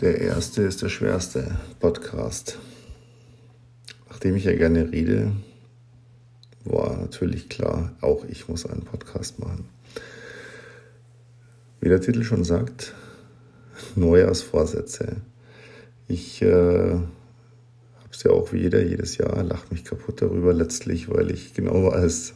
[0.00, 2.58] Der erste ist der schwerste Podcast.
[4.08, 5.32] Nachdem ich ja gerne rede,
[6.64, 9.68] war natürlich klar, auch ich muss einen Podcast machen.
[11.82, 12.94] Wie der Titel schon sagt,
[13.94, 15.16] Neujahrsvorsätze.
[16.08, 17.10] Ich äh, habe
[18.10, 21.92] es ja auch wie jeder jedes Jahr, lache mich kaputt darüber letztlich, weil ich genau
[21.92, 22.32] weiß,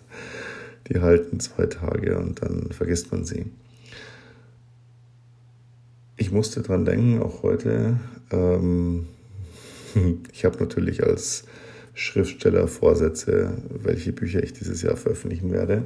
[0.89, 3.47] die halten zwei Tage und dann vergisst man sie
[6.25, 8.01] ich musste dran denken, auch heute.
[8.31, 9.09] Ähm,
[10.33, 11.45] ich habe natürlich als
[11.93, 15.85] Schriftsteller Vorsätze, welche Bücher ich dieses Jahr veröffentlichen werde.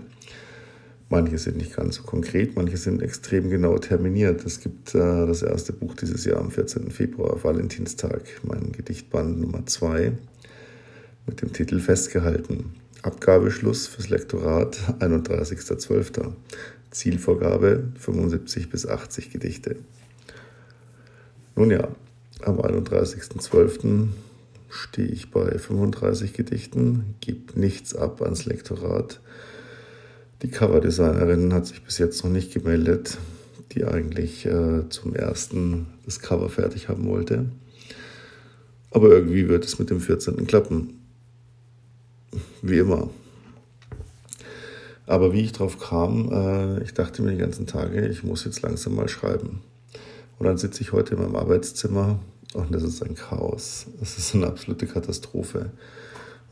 [1.08, 4.44] Manche sind nicht ganz so konkret, manche sind extrem genau terminiert.
[4.44, 6.92] Es gibt äh, das erste Buch dieses Jahr am 14.
[6.92, 10.12] Februar, Valentinstag, mein Gedichtband Nummer 2
[11.26, 12.76] mit dem Titel Festgehalten.
[13.02, 16.32] Abgabeschluss fürs Lektorat 31.12.
[16.92, 19.76] Zielvorgabe 75 bis 80 Gedichte.
[21.58, 21.88] Nun ja,
[22.44, 24.10] am 31.12.
[24.68, 29.18] stehe ich bei 35 Gedichten, gebe nichts ab ans Lektorat.
[30.42, 33.18] Die Coverdesignerin hat sich bis jetzt noch nicht gemeldet,
[33.72, 37.46] die eigentlich äh, zum ersten das Cover fertig haben wollte.
[38.92, 40.46] Aber irgendwie wird es mit dem 14.
[40.46, 41.00] klappen.
[42.62, 43.10] Wie immer.
[45.06, 48.62] Aber wie ich drauf kam, äh, ich dachte mir die ganzen Tage, ich muss jetzt
[48.62, 49.62] langsam mal schreiben.
[50.38, 52.20] Und dann sitze ich heute in meinem Arbeitszimmer
[52.54, 53.86] und das ist ein Chaos.
[53.98, 55.70] Das ist eine absolute Katastrophe.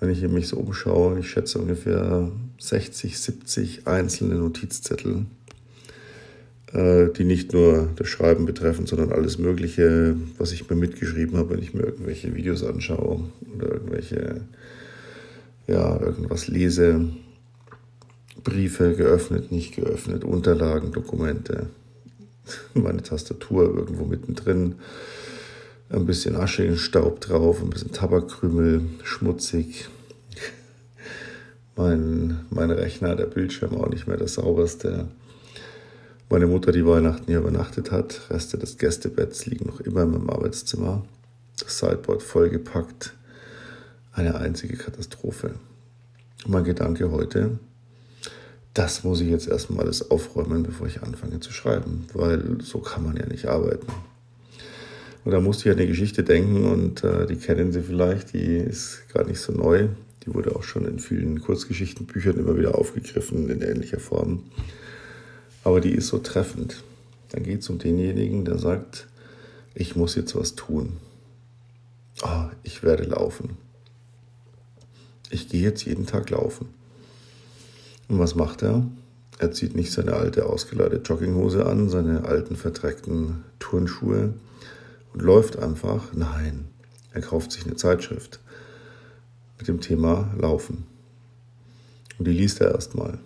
[0.01, 5.25] Wenn ich mich so umschaue, ich schätze ungefähr 60, 70 einzelne Notizzettel,
[6.73, 11.51] äh, die nicht nur das Schreiben betreffen, sondern alles Mögliche, was ich mir mitgeschrieben habe,
[11.51, 13.20] wenn ich mir irgendwelche Videos anschaue
[13.55, 14.42] oder irgendwelche,
[15.67, 17.09] ja, irgendwas lese.
[18.45, 21.69] Briefe geöffnet, nicht geöffnet, Unterlagen, Dokumente
[22.75, 24.77] meine Tastatur irgendwo mittendrin,
[25.89, 29.89] ein bisschen Asche in Staub drauf, ein bisschen Tabakkrümel, schmutzig.
[31.77, 35.08] Mein, mein Rechner, der Bildschirm auch nicht mehr das sauberste.
[36.30, 40.30] Meine Mutter, die Weihnachten hier übernachtet hat, Reste des Gästebetts liegen noch immer in meinem
[40.30, 41.05] Arbeitszimmer.
[41.61, 43.14] Das Sideboard vollgepackt.
[44.13, 45.55] Eine einzige Katastrophe.
[46.46, 47.58] Mein Gedanke heute,
[48.77, 53.05] das muss ich jetzt erstmal alles aufräumen, bevor ich anfange zu schreiben, weil so kann
[53.05, 53.87] man ja nicht arbeiten.
[55.25, 58.59] Und da musste ich an eine Geschichte denken und äh, die kennen Sie vielleicht, die
[58.59, 59.89] ist gar nicht so neu.
[60.25, 64.42] Die wurde auch schon in vielen Kurzgeschichtenbüchern immer wieder aufgegriffen in ähnlicher Form.
[65.64, 66.85] Aber die ist so treffend.
[67.31, 69.08] Dann geht es um denjenigen, der sagt,
[69.75, 70.98] ich muss jetzt was tun.
[72.23, 73.57] Oh, ich werde laufen.
[75.31, 76.69] Ich gehe jetzt jeden Tag laufen.
[78.08, 78.86] Und was macht er?
[79.39, 84.34] Er zieht nicht seine alte ausgeleitete Jogginghose an, seine alten verdreckten Turnschuhe
[85.12, 86.12] und läuft einfach.
[86.14, 86.66] Nein,
[87.12, 88.40] er kauft sich eine Zeitschrift
[89.58, 90.84] mit dem Thema Laufen.
[92.18, 93.18] Und die liest er erstmal.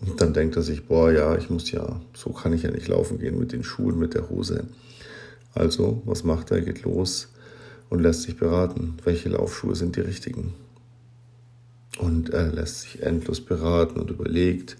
[0.00, 2.88] Und dann denkt er sich, boah, ja, ich muss ja, so kann ich ja nicht
[2.88, 4.64] laufen gehen mit den Schuhen, mit der Hose.
[5.54, 6.58] Also, was macht er?
[6.58, 7.28] Er geht los
[7.88, 10.54] und lässt sich beraten, welche Laufschuhe sind die richtigen.
[11.98, 14.76] Und er lässt sich endlos beraten und überlegt.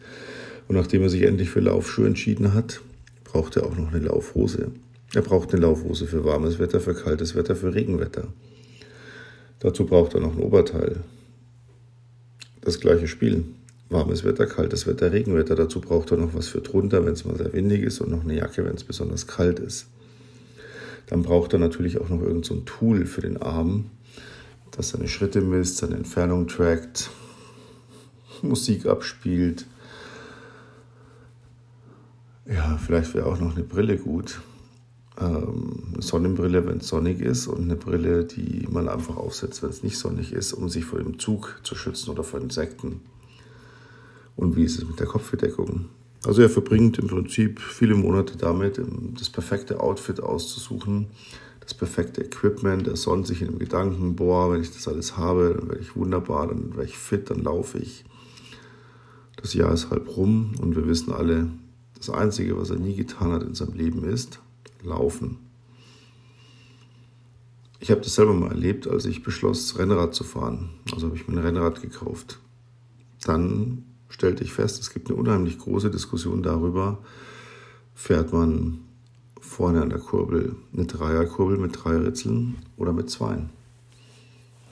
[0.69, 2.81] Und nachdem er sich endlich für Laufschuhe entschieden hat,
[3.25, 4.73] braucht er auch noch eine Laufhose.
[5.15, 8.29] Er braucht eine Laufhose für warmes Wetter, für kaltes Wetter, für Regenwetter.
[9.61, 11.01] Dazu braucht er noch ein Oberteil.
[12.63, 13.45] Das gleiche Spiel.
[13.91, 15.55] Warmes Wetter, kaltes Wetter, Regenwetter.
[15.55, 18.25] Dazu braucht er noch was für drunter, wenn es mal sehr windig ist und noch
[18.25, 19.87] eine Jacke, wenn es besonders kalt ist.
[21.07, 23.91] Dann braucht er natürlich auch noch irgendein so Tool für den Arm,
[24.73, 27.11] das seine Schritte misst, seine Entfernung trackt,
[28.43, 29.67] Musik abspielt.
[32.47, 34.41] Ja, vielleicht wäre auch noch eine Brille gut.
[35.21, 39.71] Ähm, eine Sonnenbrille, wenn es sonnig ist, und eine Brille, die man einfach aufsetzt, wenn
[39.71, 43.01] es nicht sonnig ist, um sich vor dem Zug zu schützen oder vor Insekten.
[44.35, 45.87] Und wie ist es mit der Kopfbedeckung?
[46.25, 48.81] Also er verbringt im Prinzip viele Monate damit,
[49.19, 51.09] das perfekte Outfit auszusuchen,
[51.63, 52.89] das perfekte Equipment.
[52.89, 55.97] Er sonnt sich in dem Gedanken, boah, wenn ich das alles habe, dann werde ich
[55.97, 58.05] wunderbar, dann werde ich fit, dann laufe ich.
[59.37, 61.49] Das Jahr ist halb rum und wir wissen alle,
[61.97, 64.41] das Einzige, was er nie getan hat in seinem Leben ist
[64.83, 65.39] Laufen.
[67.79, 70.71] Ich habe das selber mal erlebt, als ich beschloss, Rennrad zu fahren.
[70.93, 72.41] Also habe ich mir ein Rennrad gekauft.
[73.25, 76.99] Dann stellte ich fest, es gibt eine unheimlich große Diskussion darüber,
[77.95, 78.81] fährt man
[79.43, 83.51] vorne an der Kurbel eine Dreierkurbel mit drei Ritzeln oder mit zweien.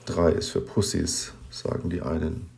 [0.05, 2.49] Drei ist für Pussys, sagen die einen.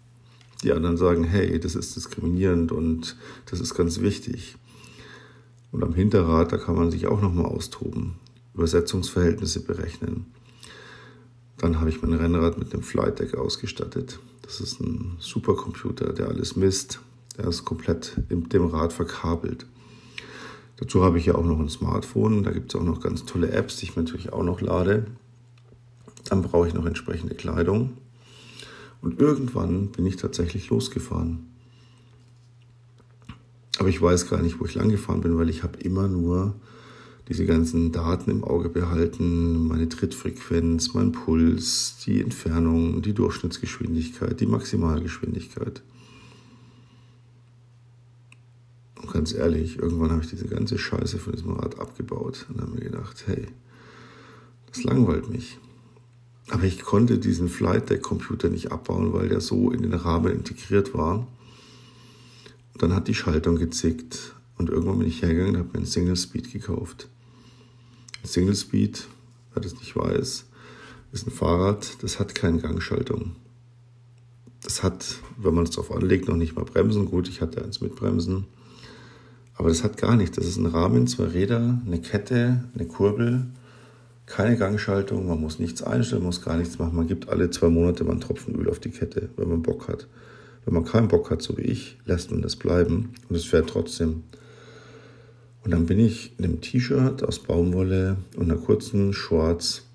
[0.63, 3.17] Die anderen sagen, hey, das ist diskriminierend und
[3.47, 4.55] das ist ganz wichtig.
[5.71, 8.15] Und am Hinterrad, da kann man sich auch nochmal austoben.
[8.53, 10.27] Übersetzungsverhältnisse berechnen.
[11.57, 14.19] Dann habe ich mein Rennrad mit einem Flight Deck ausgestattet.
[14.43, 16.99] Das ist ein Supercomputer, der alles misst.
[17.37, 19.65] Der ist komplett in dem Rad verkabelt.
[20.83, 22.43] Dazu habe ich ja auch noch ein Smartphone.
[22.43, 25.05] Da gibt es auch noch ganz tolle Apps, die ich natürlich auch noch lade.
[26.25, 27.93] Dann brauche ich noch entsprechende Kleidung.
[29.01, 31.47] Und irgendwann bin ich tatsächlich losgefahren.
[33.79, 36.53] Aber ich weiß gar nicht, wo ich lang gefahren bin, weil ich habe immer nur
[37.29, 44.47] diese ganzen Daten im Auge behalten, meine Trittfrequenz, mein Puls, die Entfernung, die Durchschnittsgeschwindigkeit, die
[44.47, 45.81] Maximalgeschwindigkeit.
[49.01, 52.71] Und ganz ehrlich, irgendwann habe ich diese ganze Scheiße von diesem Rad abgebaut und habe
[52.71, 53.47] mir gedacht, hey,
[54.67, 55.59] das langweilt mich.
[56.49, 60.33] Aber ich konnte diesen Flight Deck Computer nicht abbauen, weil der so in den Rahmen
[60.33, 61.27] integriert war.
[62.73, 65.85] Und dann hat die Schaltung gezickt und irgendwann bin ich hergegangen und habe mir einen
[65.85, 67.07] Single Speed gekauft.
[68.23, 69.07] Single Speed,
[69.53, 70.45] wer das nicht weiß,
[71.11, 73.35] ist ein Fahrrad, das hat keine Gangschaltung.
[74.63, 77.05] Das hat, wenn man es darauf anlegt, noch nicht mal Bremsen.
[77.05, 78.45] Gut, ich hatte eins mit Bremsen.
[79.55, 80.35] Aber das hat gar nichts.
[80.35, 83.45] Das ist ein Rahmen, zwei Räder, eine Kette, eine Kurbel,
[84.25, 85.27] keine Gangschaltung.
[85.27, 86.95] Man muss nichts einstellen, muss gar nichts machen.
[86.95, 89.87] Man gibt alle zwei Monate mal einen Tropfen Öl auf die Kette, wenn man Bock
[89.87, 90.07] hat.
[90.65, 93.69] Wenn man keinen Bock hat, so wie ich, lässt man das bleiben und es fährt
[93.69, 94.23] trotzdem.
[95.63, 99.85] Und dann bin ich in einem T-Shirt aus Baumwolle und einer kurzen Shorts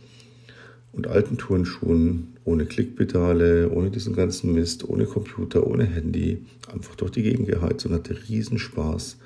[0.93, 7.11] und alten Turnschuhen, ohne Klickpedale, ohne diesen ganzen Mist, ohne Computer, ohne Handy, einfach durch
[7.11, 9.19] die Gegend geheizt und hatte riesen Spaß.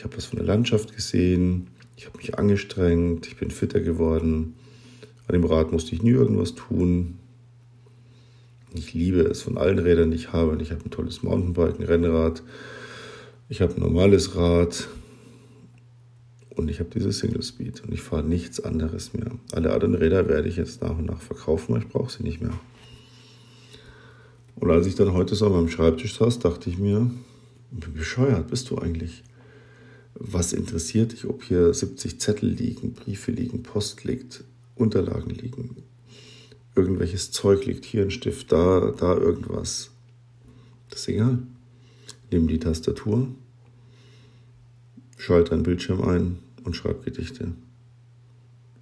[0.00, 4.54] Ich habe was von der Landschaft gesehen, ich habe mich angestrengt, ich bin fitter geworden.
[5.28, 7.18] An dem Rad musste ich nie irgendwas tun.
[8.72, 10.56] Ich liebe es von allen Rädern, die ich habe.
[10.62, 12.42] ich habe ein tolles Mountainbike, ein Rennrad.
[13.50, 14.88] Ich habe ein normales Rad.
[16.48, 17.84] Und ich habe dieses Single Speed.
[17.84, 19.32] Und ich fahre nichts anderes mehr.
[19.52, 22.40] Alle anderen Räder werde ich jetzt nach und nach verkaufen, weil ich brauche sie nicht
[22.40, 22.58] mehr.
[24.54, 27.10] Und als ich dann heute so an meinem Schreibtisch saß, dachte ich mir,
[27.70, 29.24] wie bescheuert bist du eigentlich?
[30.22, 34.44] Was interessiert dich, ob hier 70 Zettel liegen, Briefe liegen, Post liegt,
[34.74, 35.82] Unterlagen liegen,
[36.76, 39.90] irgendwelches Zeug liegt, hier ein Stift, da, da irgendwas.
[40.90, 41.38] Das ist egal.
[42.30, 43.28] Nimm die Tastatur,
[45.16, 47.52] schalte deinen Bildschirm ein und schreib Gedichte.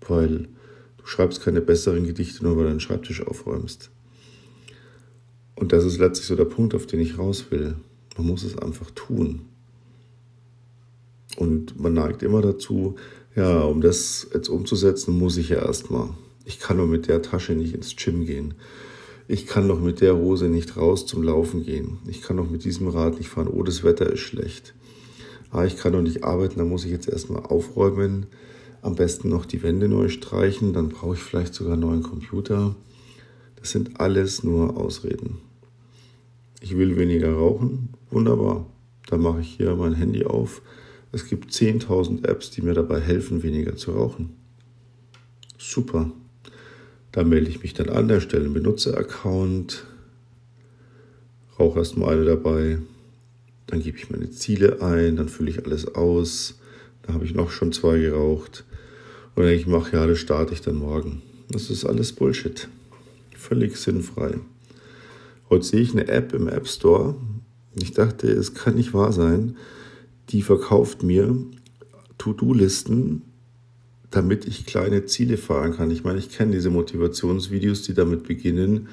[0.08, 0.48] Weil
[0.96, 3.90] du schreibst keine besseren Gedichte, nur weil du deinen Schreibtisch aufräumst.
[5.54, 7.76] Und das ist letztlich so der Punkt, auf den ich raus will.
[8.16, 9.42] Man muss es einfach tun.
[11.38, 12.96] Und man neigt immer dazu,
[13.36, 16.08] ja, um das jetzt umzusetzen, muss ich ja erstmal.
[16.44, 18.54] Ich kann nur mit der Tasche nicht ins Gym gehen.
[19.28, 21.98] Ich kann doch mit der Hose nicht raus zum Laufen gehen.
[22.08, 23.46] Ich kann doch mit diesem Rad nicht fahren.
[23.46, 24.74] Oh, das Wetter ist schlecht.
[25.52, 28.26] Ah, ich kann doch nicht arbeiten, da muss ich jetzt erstmal aufräumen.
[28.82, 32.74] Am besten noch die Wände neu streichen, dann brauche ich vielleicht sogar einen neuen Computer.
[33.56, 35.38] Das sind alles nur Ausreden.
[36.60, 38.66] Ich will weniger rauchen, wunderbar.
[39.06, 40.62] Dann mache ich hier mein Handy auf,
[41.12, 44.36] es gibt 10.000 Apps, die mir dabei helfen, weniger zu rauchen.
[45.56, 46.10] Super.
[47.12, 49.84] Da melde ich mich dann an, erstelle einen Benutzeraccount,
[51.58, 52.78] rauche erstmal eine dabei,
[53.66, 56.58] dann gebe ich meine Ziele ein, dann fülle ich alles aus,
[57.02, 58.64] da habe ich noch schon zwei geraucht
[59.34, 61.22] und dann ich, mach ja, das starte ich dann morgen.
[61.50, 62.68] Das ist alles Bullshit.
[63.36, 64.38] Völlig sinnfrei.
[65.48, 67.14] Heute sehe ich eine App im App Store.
[67.74, 69.56] Ich dachte, es kann nicht wahr sein
[70.30, 71.36] die verkauft mir
[72.18, 73.22] To-Do-Listen,
[74.10, 75.90] damit ich kleine Ziele fahren kann.
[75.90, 78.88] Ich meine, ich kenne diese Motivationsvideos, die damit beginnen.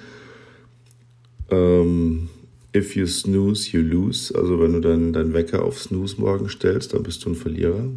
[1.50, 2.30] Ähm,
[2.76, 4.34] if you snooze, you lose.
[4.38, 7.88] Also wenn du dann deinen Wecker auf Snooze morgen stellst, dann bist du ein Verlierer.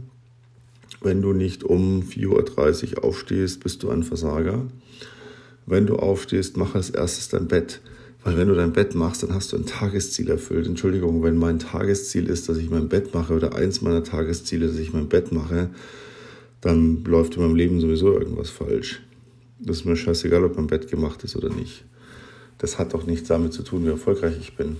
[1.00, 4.66] Wenn du nicht um 4.30 Uhr aufstehst, bist du ein Versager.
[5.66, 7.80] Wenn du aufstehst, mach als erstes dein Bett.
[8.28, 10.66] Weil wenn du dein Bett machst, dann hast du ein Tagesziel erfüllt.
[10.66, 14.76] Entschuldigung, wenn mein Tagesziel ist, dass ich mein Bett mache oder eins meiner Tagesziele, dass
[14.76, 15.70] ich mein Bett mache,
[16.60, 19.00] dann läuft in meinem Leben sowieso irgendwas falsch.
[19.58, 21.86] Das ist mir scheißegal, ob mein Bett gemacht ist oder nicht.
[22.58, 24.76] Das hat doch nichts damit zu tun, wie erfolgreich ich bin.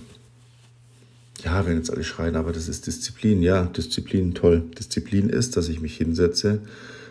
[1.43, 3.41] Ja, wenn jetzt alle schreien, aber das ist Disziplin.
[3.41, 4.61] Ja, Disziplin, toll.
[4.77, 6.59] Disziplin ist, dass ich mich hinsetze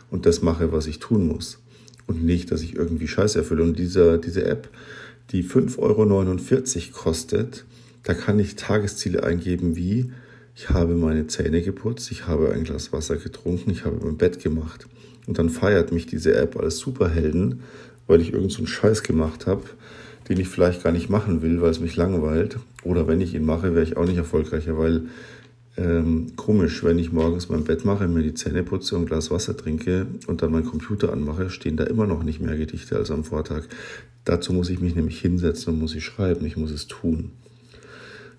[0.09, 1.59] und das mache, was ich tun muss.
[2.07, 3.65] Und nicht, dass ich irgendwie Scheiße erfülle.
[3.65, 4.69] Und dieser, diese App,
[5.31, 7.65] die 5,49 Euro kostet,
[8.03, 10.13] da kann ich Tagesziele eingeben wie,
[10.55, 14.43] ich habe meine Zähne geputzt, ich habe ein Glas Wasser getrunken, ich habe mein Bett
[14.43, 14.87] gemacht.
[15.27, 17.61] Und dann feiert mich diese App als Superhelden,
[18.07, 19.63] weil ich irgendeinen so Scheiß gemacht habe,
[20.29, 22.59] den ich vielleicht gar nicht machen will, weil es mich langweilt.
[22.83, 25.03] Oder wenn ich ihn mache, wäre ich auch nicht erfolgreicher, weil
[25.79, 29.31] ähm, komisch, wenn ich morgens mein Bett mache, mir die Zähne putze und ein Glas
[29.31, 33.13] Wasser trinke und dann meinen Computer anmache, stehen da immer noch nicht mehr Gedichte als
[33.13, 33.63] am Vortag.
[34.25, 37.31] Dazu muss ich mich nämlich hinsetzen und muss ich schreiben, ich muss es tun.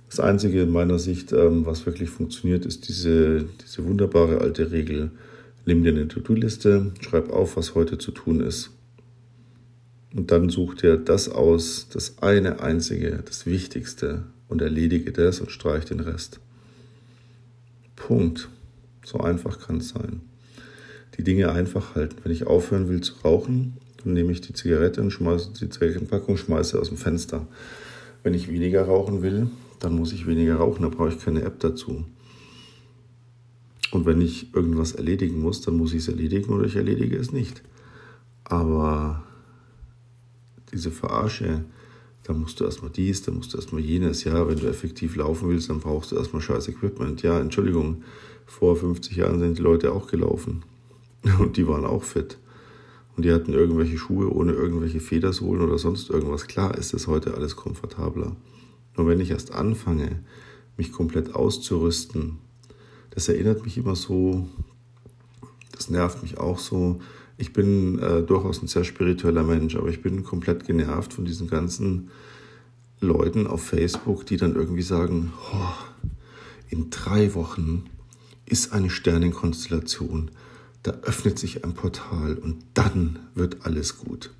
[0.10, 5.12] Das Einzige in meiner Sicht, ähm, was wirklich funktioniert, ist diese, diese wunderbare alte Regel.
[5.66, 8.72] Nimm dir eine To-Do-Liste, schreib auf, was heute zu tun ist.
[10.14, 15.52] Und dann such dir das aus, das eine einzige, das Wichtigste und erledige das und
[15.52, 16.42] streich den Rest.
[18.00, 18.50] Punkt.
[19.06, 20.22] So einfach kann es sein.
[21.18, 22.18] Die Dinge einfach halten.
[22.24, 26.38] Wenn ich aufhören will zu rauchen, dann nehme ich die Zigarette und schmeiße die Zigarettenpackung,
[26.38, 27.46] schmeiße aus dem Fenster.
[28.24, 31.60] Wenn ich weniger rauchen will, dann muss ich weniger rauchen, da brauche ich keine App
[31.60, 32.06] dazu.
[33.92, 37.32] Und wenn ich irgendwas erledigen muss, dann muss ich es erledigen oder ich erledige es
[37.32, 37.64] nicht.
[38.44, 39.24] Aber
[40.72, 41.64] diese Verarsche,
[42.30, 44.24] da musst du erstmal dies, da musst du erstmal jenes.
[44.24, 47.24] Ja, wenn du effektiv laufen willst, dann brauchst du erstmal scheiß Equipment.
[47.24, 48.04] Ja, Entschuldigung,
[48.46, 50.62] vor 50 Jahren sind die Leute auch gelaufen.
[51.40, 52.38] Und die waren auch fit.
[53.18, 56.46] Und die hatten irgendwelche Schuhe ohne irgendwelche Federsohlen oder sonst irgendwas.
[56.46, 58.36] Klar ist das heute alles komfortabler.
[58.96, 60.20] Nur wenn ich erst anfange,
[60.78, 62.38] mich komplett auszurüsten,
[63.10, 64.48] das erinnert mich immer so,
[65.72, 67.00] das nervt mich auch so,
[67.40, 71.48] ich bin äh, durchaus ein sehr spiritueller Mensch, aber ich bin komplett genervt von diesen
[71.48, 72.12] ganzen
[73.00, 75.74] Leuten auf Facebook, die dann irgendwie sagen, oh,
[76.70, 77.86] in drei Wochen
[78.46, 80.32] ist eine Sternenkonstellation,
[80.84, 84.32] da öffnet sich ein Portal und dann wird alles gut.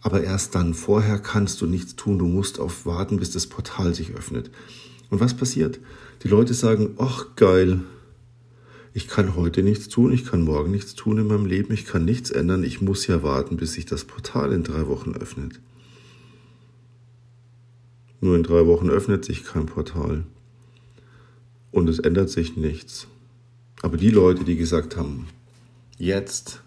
[0.00, 3.94] Aber erst dann, vorher kannst du nichts tun, du musst auf warten, bis das Portal
[3.94, 4.50] sich öffnet.
[5.10, 5.80] Und was passiert?
[6.22, 7.80] Die Leute sagen, ach geil,
[8.94, 12.04] ich kann heute nichts tun, ich kann morgen nichts tun in meinem Leben, ich kann
[12.04, 15.60] nichts ändern, ich muss ja warten, bis sich das Portal in drei Wochen öffnet.
[18.20, 20.24] Nur in drei Wochen öffnet sich kein Portal.
[21.70, 23.06] Und es ändert sich nichts.
[23.80, 25.26] Aber die Leute, die gesagt haben,
[25.98, 26.62] jetzt,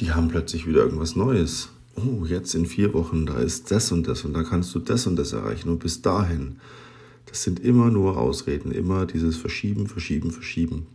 [0.00, 1.70] die haben plötzlich wieder irgendwas Neues.
[1.94, 5.06] Oh, jetzt in vier Wochen, da ist das und das und da kannst du das
[5.06, 5.70] und das erreichen.
[5.70, 6.56] Und bis dahin,
[7.26, 10.88] das sind immer nur Ausreden, immer dieses Verschieben, Verschieben, Verschieben.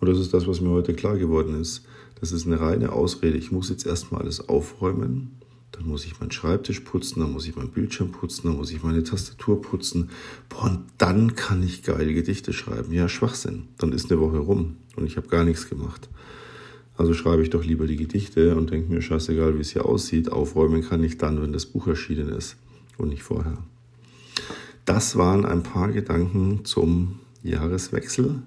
[0.00, 1.84] Und das ist das, was mir heute klar geworden ist.
[2.20, 3.36] Das ist eine reine Ausrede.
[3.36, 5.32] Ich muss jetzt erstmal alles aufräumen.
[5.72, 8.82] Dann muss ich meinen Schreibtisch putzen, dann muss ich meinen Bildschirm putzen, dann muss ich
[8.82, 10.08] meine Tastatur putzen.
[10.48, 12.92] Boah, und dann kann ich geile Gedichte schreiben.
[12.92, 13.64] Ja, Schwachsinn.
[13.76, 16.08] Dann ist eine Woche rum und ich habe gar nichts gemacht.
[16.96, 20.32] Also schreibe ich doch lieber die Gedichte und denke mir, scheißegal, wie es hier aussieht.
[20.32, 22.56] Aufräumen kann ich dann, wenn das Buch erschienen ist
[22.96, 23.58] und nicht vorher.
[24.86, 28.42] Das waren ein paar Gedanken zum Jahreswechsel.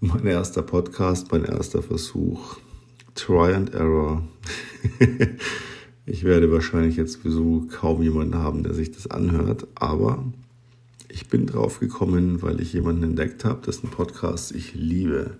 [0.00, 2.58] Mein erster Podcast, mein erster Versuch.
[3.14, 4.22] Try and Error.
[6.06, 10.22] ich werde wahrscheinlich jetzt sowieso kaum jemanden haben, der sich das anhört, aber
[11.08, 15.38] ich bin drauf gekommen, weil ich jemanden entdeckt habe, dessen Podcast ich liebe.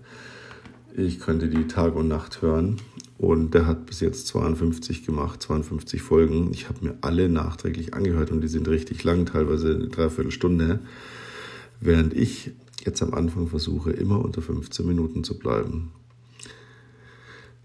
[0.95, 2.77] Ich könnte die Tag und Nacht hören
[3.19, 6.49] und der hat bis jetzt 52 gemacht, 52 Folgen.
[6.51, 10.79] Ich habe mir alle nachträglich angehört und die sind richtig lang, teilweise eine Dreiviertelstunde,
[11.79, 12.53] während ich
[12.87, 15.91] jetzt am Anfang versuche, immer unter 15 Minuten zu bleiben.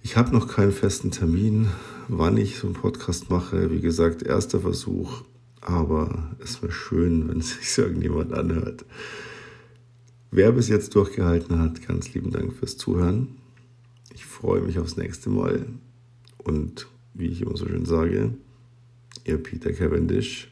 [0.03, 1.69] Ich habe noch keinen festen Termin,
[2.09, 3.71] wann ich so einen Podcast mache.
[3.71, 5.23] Wie gesagt, erster Versuch,
[5.61, 8.85] aber es wäre schön, wenn sich irgendjemand anhört.
[10.31, 13.29] Wer bis jetzt durchgehalten hat, ganz lieben Dank fürs Zuhören.
[14.15, 15.67] Ich freue mich aufs nächste Mal.
[16.39, 18.35] Und wie ich immer so schön sage,
[19.25, 20.51] ihr Peter Cavendish.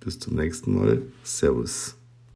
[0.00, 1.02] Bis zum nächsten Mal.
[1.22, 1.96] Servus.